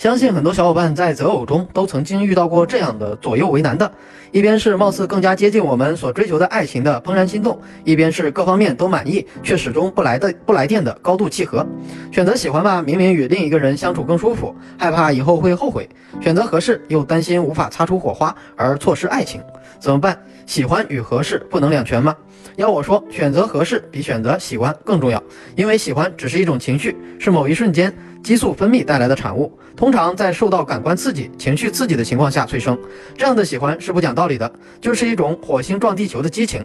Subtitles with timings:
[0.00, 3.92] 相信很多小伙伴在择偶中都曾经遇到过这样的左右为难的：
[4.30, 11.66] 一边是貌似更加接近我们所追求的爱情的怦然心动，一边是各方面都满意却始终不来的不来电的高度契合。
[12.10, 15.84] 选择喜欢吧，明明与另一个人相处更舒服，害怕以后会后悔；
[16.18, 19.42] 选择合适，又担心无法擦出火花而错失爱情。
[19.80, 20.16] 怎么办？
[20.46, 22.14] 喜欢与合适不能两全吗？
[22.56, 25.22] 要我说，选择合适比选择喜欢更重要，
[25.56, 27.92] 因为喜欢只是一种情绪，是某一瞬间。
[28.22, 32.78] 激素分泌带来的产物，通常在受到感官刺激、情绪刺激的情况下催生。
[33.16, 36.62] 这样的喜欢是不讲道理的，就是一种火星撞地球的激情。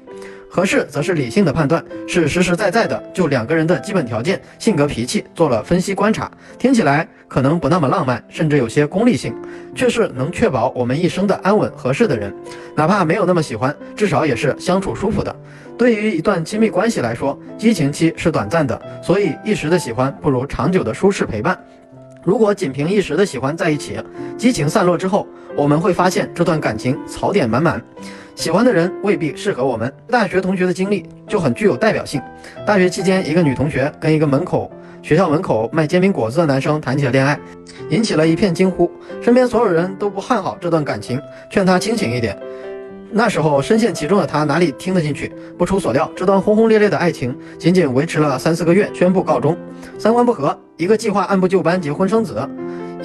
[0.55, 6.31] 合适则是理性的判断，是实实在在的就两个人的基本条件、性格脾气做了分析观察。
[6.58, 9.36] 听起来可能不那么浪漫，甚至有些功利性，
[9.76, 12.34] 却是能确保我们一生的安稳合适的人。
[12.73, 15.36] 哪怕没有那么喜欢，至少也是相处舒服的。
[15.78, 21.59] 对于一段亲密关系来说，激情期是短暂的，所以一时的喜欢不如长久的舒适陪伴。
[22.23, 24.00] 如果仅凭一时的喜欢在一起，
[24.38, 27.84] 激情散落之后，我们会发现这段感情槽点满满，
[28.36, 29.91] 喜欢的人未必适合我们。
[30.09, 32.22] 大学同学的经历就很具有代表性。
[32.66, 34.69] 大学期间，一个女同学跟一个门口
[35.02, 37.39] 学校门口卖煎饼果子的男生谈起了恋爱，
[37.89, 38.91] 引起了一片惊呼。
[39.22, 41.19] 身边所有人都不看好这段感情，
[41.50, 42.38] 劝她清醒一点。
[43.11, 45.31] 那时候深陷其中的他哪里听得进去？
[45.58, 49.56] 不出所料，这段轰轰烈烈的爱情仅仅维持了三四个月，宣布告终。
[49.97, 52.36] 三观不合，一个计划按部就班结婚生子，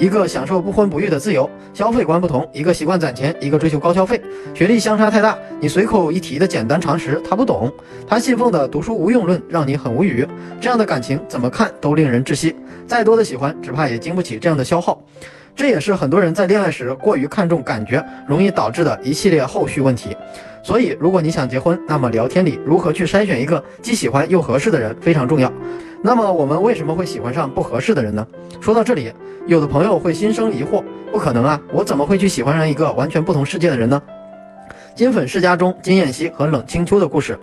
[0.01, 4.17] 一个享受不婚不育的自由；消费观不同，一个习惯攒钱，一个追求高消费；
[4.51, 7.71] 学历相差太大，你随口一提的简单常识他不懂，
[8.07, 10.27] 他信奉的读书无用论让你很无语。
[10.59, 12.55] 这样的感情怎么看都令人窒息，
[12.87, 14.99] 再多的喜欢，只怕也经不起这样的消耗。
[15.55, 20.17] 这也是很多人在恋爱时过于看重感觉，容易导致的一系列后续问题。
[20.63, 25.51] 所以，如果你想结婚，那么聊天里如何去筛选一个既喜欢又合适的人非常重要。
[26.03, 28.25] 那么，我们为什么会喜欢上不合适的人呢？
[28.59, 29.11] 说到这里，
[29.47, 34.01] 有的朋友会心生疑惑：不可能啊，我怎么会去喜欢上一个完全不同世界的人呢？
[34.95, 37.37] 金粉世家中金燕西和冷清秋的故事，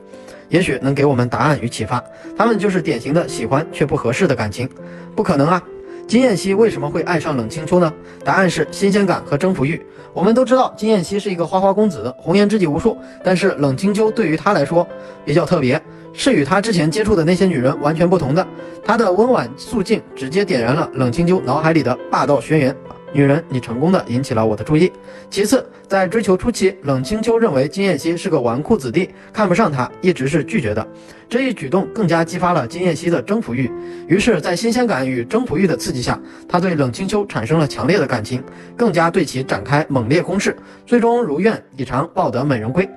[0.48, 2.02] 也许能给我们答案与启发。
[2.36, 4.68] 他们就是典型的喜欢却不合适的感情。
[5.16, 5.62] 不可能啊！
[6.08, 7.92] 金燕西为什么会爱上冷清秋呢？
[8.24, 9.78] 答案是新鲜感和征服欲。
[10.14, 14.88] 我们都知道金燕西是一个花花公子，红颜知己无数，但是冷清秋对于他来说
[15.22, 15.78] 比较特别，
[16.14, 18.46] 是与他之前接触的那些女人完全不同的。
[18.82, 22.74] 他的温婉素净直接点燃了冷清秋脑海里的霸道宣言。
[23.12, 24.92] 女人，你成功的引起了我的注意。
[25.30, 30.86] 其次，在追求初期，冷清秋认为金燕西是个纨绔子弟，看不上他，一直是拒绝的。
[31.28, 33.70] 这一举动更加激发了金燕西的征服欲。
[34.06, 38.42] 于是，在新鲜感与征服欲的刺激下，他对冷清秋产生了强烈的感情，
[38.76, 42.88] 更加对其展开猛烈攻势，最终如愿以偿抱得美人归。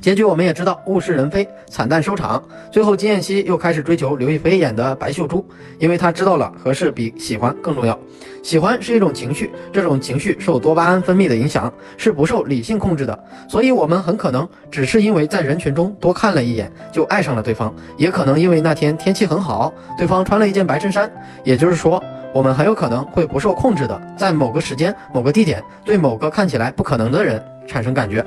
[0.00, 2.42] 结局我们也知道，物是人非，惨淡收场。
[2.70, 5.46] 最后，金燕西又开始追求刘亦菲演的白秀珠，
[5.78, 7.98] 因为他知道了合适比喜欢更重要。
[8.42, 13.18] 喜欢是一种情绪，这种情绪受多巴胺分泌的影响，是不受理性控制的。
[13.48, 21.10] 所以，我们很可能只是因为在人群中多看了一眼就爱上了对方，也可能因为那天天气很好，对方穿了一件白衬衫。
[21.42, 22.02] 也就是说，
[22.34, 27.40] 我们很有可能会不受控制的，在某个时间、某个地点，对某个看起来不可能的人。
[27.66, 28.22] 产生感觉，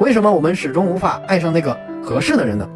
[0.00, 2.66] 为什么我们始终无法爱上那个合适的人呢？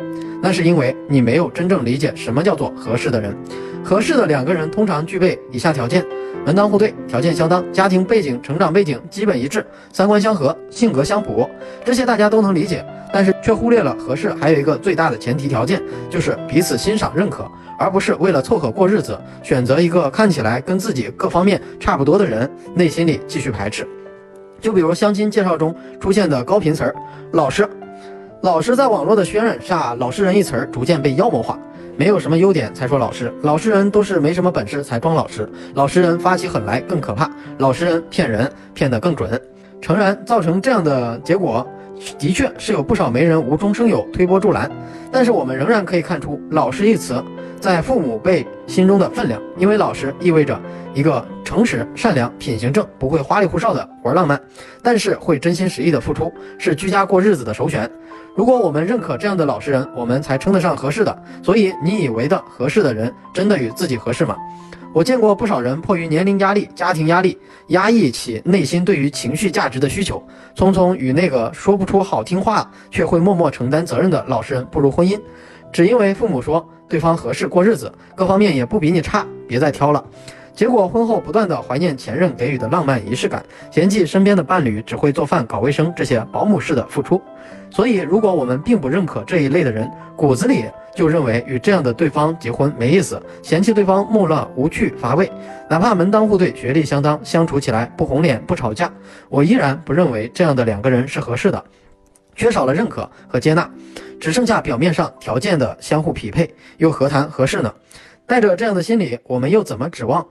[0.42, 3.34] 那是因为你没有真正理解什么叫做合适的人。
[3.82, 6.04] 合适的两个人通常具备以下条件：
[6.44, 11.48] 门当户对，条件相当，家庭背景、成长背景基本一致，三观相合，性格相符。
[11.82, 12.84] 这些大家都能理解，
[13.14, 15.80] 但是却忽略了合适还有一个最大的前提条件，
[16.10, 17.48] 就是彼此欣赏认可，
[17.78, 23.86] 而不是为了凑合过日子，选择一个看起来跟自己各方面差不多的人，内心里继续排斥。
[24.60, 26.94] 就比如相亲介绍中出现的高频词儿，
[27.30, 27.68] 老实，
[28.42, 31.56] 老实在网络的渲染下，老实人一词儿逐渐被妖魔化。
[31.96, 39.40] 没有什么优点才说老实，老实人都是没什么本事才装老实，老实人发起狠来更可怕，老实人骗人骗得更准。
[39.80, 41.64] 诚然，造成这样的结果，
[42.18, 44.70] 的确是有不少媒人无中生有推波助澜。
[45.12, 47.22] 但是我们仍然可以看出“老实”一词
[47.64, 50.60] 在父母辈心中的分量，因为老实意味着
[50.92, 51.26] 一个。
[51.42, 54.40] 诚实、善良、品行正，不会花里胡哨的玩浪漫，
[54.82, 57.88] 但是会真心实意的付出，是居家过日子的首选。
[58.34, 61.22] 如果我们认可这样的老实人，我们才称得上合适的。
[61.44, 64.34] 所以，你以为的合适的人，真的与自己合适吗？
[64.92, 67.38] 我见过不少人迫于年龄压力、家庭压力，
[67.68, 70.20] 压抑起内心对于情绪价值的需求，
[70.56, 75.20] 匆匆与那个说不出好听话却会默默承担责任的老实人步入婚姻，
[75.74, 80.04] 只因为父母说对方合适过日子，各方面也不比你差，别再挑了。
[80.54, 87.20] 结果婚后不断的怀念前任给予的浪漫仪式感，嫌弃身边的伴侣只会做饭搞卫生这些保姆式的付出。
[87.72, 95.28] 所以，如果我们并不认可这一类的人，骨子里就认为与这样的对方结婚没意思，嫌弃对方木讷无趣乏味，
[95.68, 98.88] 哪怕门当户对、学历相当，相处起来不红脸不吵架，
[99.28, 101.64] 我依然不认为这样的两个人是合适的，
[102.36, 103.68] 缺少了认可和接纳，
[104.24, 106.48] 只剩下表面上条件的相互匹配，
[106.78, 107.70] 又何谈合适呢？
[108.26, 110.26] 带着这样的心理，我们又怎么指望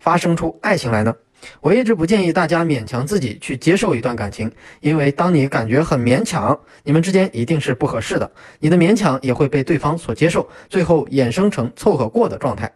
[0.00, 1.14] 发生出爱情来呢？
[1.60, 4.50] 我一直不建议大家勉强自己去接受一段感情，
[4.80, 8.28] 因为当你感觉很勉强，你们之间一定是不合适的，
[8.58, 12.68] 你的勉强也会被对方所接受，最后衍生成凑合过的状态。